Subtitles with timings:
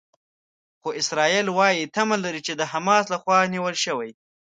[0.81, 4.11] خو اسرائیل وايي تمه لري چې د حماس لخوا نیول شوي.